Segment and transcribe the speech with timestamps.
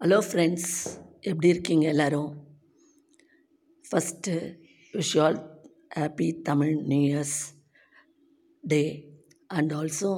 [0.00, 0.70] Hello friends
[1.20, 2.30] எப்படி இருக்கீங்க எல்லோரும்?
[3.88, 4.34] First
[4.94, 5.36] wish all
[5.96, 7.34] happy Tamil new year's
[8.64, 8.80] day
[9.46, 10.12] and also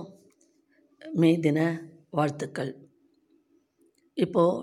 [1.03, 1.67] May தின
[2.11, 2.73] வாழ்த்துக்கள்.
[4.15, 4.63] இப்போது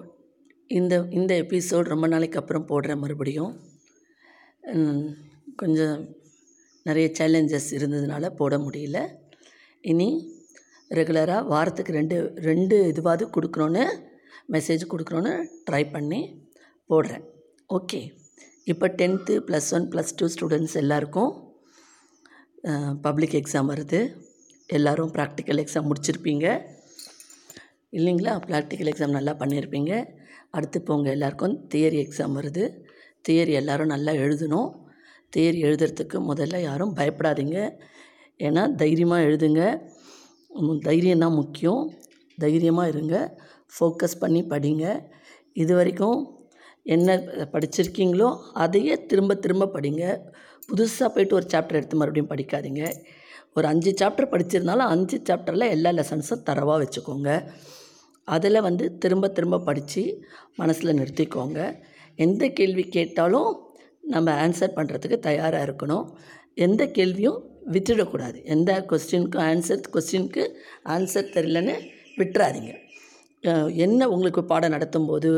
[0.67, 3.53] இந்த இந்த எபிசோட் ரொம்ப நாளைக்கு அப்புறம் போடுறேன் மறுபடியும்
[5.55, 5.97] கொஞ்சம்
[6.83, 9.01] நிறைய சேலஞ்சஸ் இருந்ததுனால போட முடியல.
[9.81, 10.09] இனி
[10.89, 13.85] ரெகுலராக வாரத்துக்கு ரெண்டு ரெண்டு இதுவாவது கொடுக்கணுன்னு
[14.55, 15.33] மெசேஜ் கொடுக்குறோன்னு
[15.67, 16.21] ட்ரை பண்ணி
[16.91, 17.25] போடுறேன்.
[17.77, 17.99] ஓகே
[18.71, 21.31] இப்போ tenth plus one plus two students எல்லாருக்கும்
[23.05, 23.99] பப்ளிக் எக்ஸாம் வருது.
[24.77, 26.47] எல்லோரும் ப்ராக்டிக்கல் எக்ஸாம் முடிச்சிருப்பீங்க.
[27.97, 28.33] இல்லைங்களா?
[28.47, 29.93] ப்ராக்டிக்கல் எக்ஸாம் நல்லா பண்ணியிருப்பீங்க
[30.57, 32.63] அடுத்து இப்போ உங்கள் எல்லாருக்கும் தியரி எக்ஸாம் வருது.
[33.27, 34.69] தியரி எல்லோரும் நல்லா எழுதணும்.
[35.33, 37.57] தியரி எழுதுறதுக்கு முதல்ல யாரும் பயப்படாதீங்க.
[38.47, 39.63] ஏன்னா தைரியமாக எழுதுங்க.
[40.87, 41.81] தைரியம் தான் முக்கியம்.
[42.43, 43.15] தைரியமாக இருங்க.
[43.73, 44.85] ஃபோக்கஸ் பண்ணி படிங்க.
[45.53, 46.19] இது வரைக்கும்
[46.83, 47.15] என்ன
[47.53, 50.03] படிச்சிருக்கீங்களோ அதையே திரும்ப திரும்ப படிங்க.
[50.69, 52.93] புதுசாக போயிட்டு ஒரு சாப்டர் எடுத்து மறுபடியும் படிக்காதீங்க.
[53.53, 57.29] ஒரு அஞ்சு சாப்டர் படிச்சிருந்தாலும் அஞ்சு சாப்டரில் எல்லா லெசன்ஸும் தரவாக வச்சுக்கோங்க.
[58.23, 60.23] அதில் வந்து திரும்ப திரும்ப படித்து
[60.55, 61.79] மனசில் நிறுத்திக்கோங்க.
[62.15, 66.05] எந்த கேள்வி கேட்டாலும் நம்ம ஆன்சர் பண்ணுறதுக்கு தயாராக இருக்கணும்.
[66.53, 67.39] எந்த கேள்வியும்
[67.71, 68.43] விட்டுடக்கூடாது.
[68.43, 70.43] எந்த கொஸ்டினுக்கும் ஆன்சர் கொஸ்டினுக்கு
[70.85, 71.75] ஆன்சர் தெரியலன்னு
[72.17, 72.71] விட்டுறாதீங்க.
[73.85, 75.29] என்ன உங்களுக்கு பாடம் நடத்தும் போது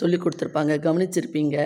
[0.00, 1.56] சொல்லி கொடுத்துருப்பாங்க கவனிச்சிருப்பீங்க.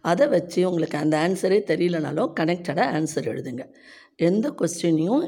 [0.00, 3.64] அதை வச்சு உங்களுக்கு அந்த ஆன்சரே தெரியலனாலும் கனெக்டடாக ஆன்சர் எழுதுங்க.
[4.28, 5.22] எந்த கொஸ்டினையும்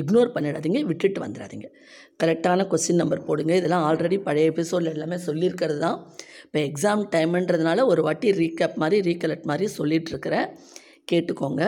[0.00, 1.66] இக்னோர் பண்ணிடாதீங்க விட்டுட்டு வந்துடாதீங்க.
[2.22, 3.52] கரெக்டான கொஸ்டின் நம்பர் போடுங்க.
[3.56, 5.98] இதெல்லாம் ஆல்ரெடி பழைய எபிசோடில் எல்லாமே சொல்லியிருக்கிறது தான்.
[6.44, 10.48] இப்போ எக்ஸாம் டைமுன்றதுனால ஒரு வாட்டி ரீகேப் மாதிரி ரீகலெக்ட் மாதிரி சொல்லிகிட்ருக்கிறேன்
[11.12, 11.62] கேட்டுக்கோங்க.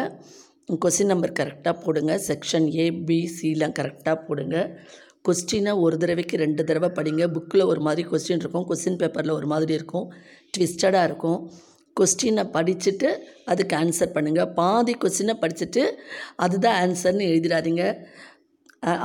[0.85, 2.13] கொஸ்டின் நம்பர் கரெக்டாக போடுங்க.
[2.29, 4.59] செக்ஷன் ஏ பி சிலாம் கரெக்டாக போடுங்க.
[5.27, 7.25] கொஸ்டினை ஒரு தடவைக்கு ரெண்டு தடவை படிங்க.
[7.37, 8.67] புக்கில் ஒரு மாதிரி கொஸ்டின் இருக்கும்.
[8.71, 10.07] கொஸ்டின் பேப்பரில் ஒரு மாதிரி இருக்கும்.
[10.55, 11.39] ட்விஸ்டடாக இருக்கும்.
[11.99, 13.09] கொஸ்டினை படிச்சுட்டு
[13.53, 15.83] அதுக்கு ஆன்சர் பண்ணுங்கள் பாதி கொஸ்டினை படிச்சுட்டு
[16.45, 17.85] அதுதான் ஆன்சர்னு எழுதிடாதீங்க.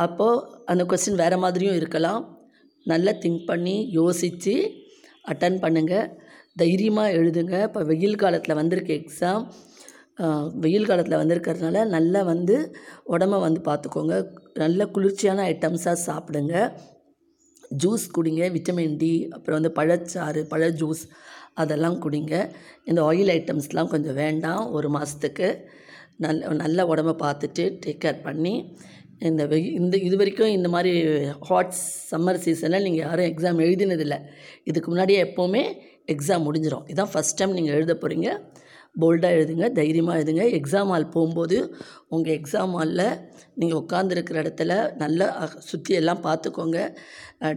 [0.05, 2.21] அப்போது அந்த கொஸ்டின் வேறு மாதிரியும் இருக்கலாம்.
[2.91, 4.55] நல்லா திங்க் பண்ணி யோசித்து
[5.31, 6.07] அட்டன் பண்ணுங்கள்
[6.61, 7.55] தைரியமாக எழுதுங்க.
[7.67, 9.43] இப்போ வெயில் காலத்தில் வந்திருக்க எக்ஸாம்
[10.63, 12.55] வெயில் காலத்தில் வந்திருக்கிறதுனால நல்லா வந்து
[13.13, 14.15] உடம்ப வந்து பார்த்துக்கோங்க
[14.63, 16.55] நல்ல குளிர்ச்சியான ஐட்டம்ஸாக சாப்பிடுங்க.
[17.81, 21.03] ஜூஸ் குடிங்க விட்டமின் டி அப்புறம் வந்து பழச்சாறு பழ ஜூஸ்
[21.61, 22.33] அதெல்லாம் குடிங்க.
[22.89, 24.63] இந்த ஆயில் ஐட்டம்ஸ்லாம் கொஞ்சம் வேண்டாம்.
[24.77, 25.49] ஒரு மாதத்துக்கு
[26.25, 28.55] நல்ல நல்ல உடம்ப பார்த்துட்டு டேக் கேர் பண்ணி
[29.27, 30.91] இந்த வெ இந்த இது வரைக்கும் இந்த மாதிரி
[31.47, 31.73] ஹாட்
[32.11, 34.19] சம்மர் சீசனில் நீங்கள் யாரும் எக்ஸாம் எழுதினதில்லை.
[34.69, 35.63] இதுக்கு முன்னாடியே எப்போவுமே
[36.13, 38.29] எக்ஸாம் முடிஞ்சிடும் இதான் ஃபஸ்ட் டைம் நீங்கள் எழுத போகிறீங்க
[39.01, 40.43] போல்டாக எழுதுங்க தைரியமாக எழுதுங்க.
[40.57, 41.57] எக்ஸாம் ஹால் போகும்போது
[42.15, 43.03] உங்கள் எக்ஸாம் ஹாலில்
[43.59, 44.71] நீங்கள் உட்காந்துருக்கிற இடத்துல
[45.01, 45.27] நல்லா
[45.67, 46.79] சுற்றி எல்லாம் பார்த்துக்கோங்க.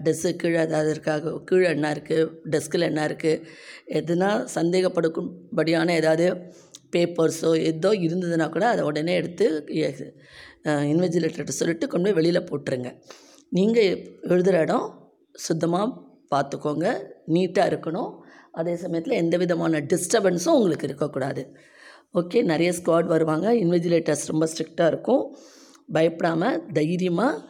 [0.02, 3.42] ட்ரெஸ்ஸு கீழே ஏதாவது இருக்காக கீழே என்ன இருக்குது டெஸ்கில் என்ன இருக்குது
[4.00, 6.26] எதுனா சந்தேகப்படுக்கும்படியான ஏதாவது
[6.94, 9.46] பேப்பர்ஸோ ஏதோ இருந்ததுன்னா கூட அதை உடனே எடுத்து
[10.92, 12.90] இன்வெஜிலேட்டர்கிட்ட சொல்லிட்டு கொண்டு போய் வெளியில் போட்டுருங்க.
[13.56, 13.94] நீங்கள்
[14.32, 14.86] எழுதுகிற இடம்
[15.46, 15.86] சுத்தமாக
[16.32, 16.86] பார்த்துக்கோங்க.
[17.34, 18.12] நீட்டாக இருக்கணும்.
[18.52, 21.42] அதே சமயத்தில் எந்த விதமான டிஸ்டர்பன்ஸும் உங்களுக்கு இருக்கக்கூடாது.
[22.20, 23.46] ஓகே நிறைய ஸ்குவாட் வருவாங்க.
[23.54, 25.22] இன்விஜிலேட்டர்ஸ் ரொம்ப ஸ்ட்ரிக்டாக இருக்கும்.
[25.96, 27.40] பயப்படாமல் தைரியமாக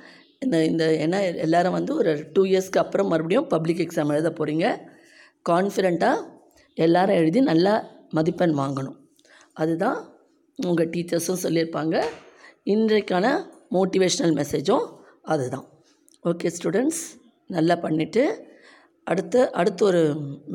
[0.45, 4.67] இந்த இந்த ஏன்னா எல்லோரும் வந்து ஒரு டூ இயர்ஸ்க்கு அப்புறம் மறுபடியும் பப்ளிக் எக்ஸாம் எழுத போகிறீங்க
[5.51, 6.25] கான்ஃபிடெண்ட்டாக
[6.75, 7.75] எல்லாரும் எழுதி நல்லா
[8.19, 8.97] மதிப்பெண் வாங்கணும்.
[9.63, 9.99] அதுதான்
[10.69, 11.97] உங்கள் டீச்சர்ஸும் சொல்லியிருப்பாங்க.
[12.75, 13.27] இன்றைக்கான
[13.77, 14.87] மோட்டிவேஷ்னல் மெசேஜும்
[15.33, 15.67] அதுதான்.
[16.31, 17.03] ஓகே ஸ்டூடெண்ட்ஸ்
[17.57, 18.25] நல்லா பண்ணிவிட்டு
[19.07, 20.03] அடுத்த அடுத்த ஒரு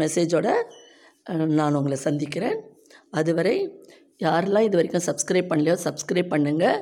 [0.02, 0.53] மெசேஜோடு
[1.58, 2.58] நான் உங்களை சந்திக்கிறேன்.
[3.19, 3.56] அதுவரை
[4.25, 6.80] யாரெல்லாம் இது வரைக்கும் சப்ஸ்கிரைப் பண்ணலையோ சப்ஸ்கிரைப் பண்ணுங்கள்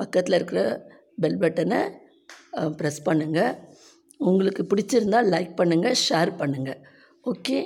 [0.00, 0.62] பக்கத்தில் இருக்கிற
[1.22, 1.80] பெல் பட்டனை
[2.78, 3.54] ப்ரெஸ் பண்ணுங்கள்
[4.28, 6.80] உங்களுக்கு பிடிச்சிருந்தால் லைக் பண்ணுங்கள் ஷேர் பண்ணுங்கள்
[7.30, 7.58] ஓகே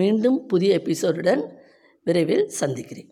[0.00, 1.42] மீண்டும் புதிய எபிசோடுடன்
[2.06, 3.10] விரைவில் சந்திக்கிறேன்.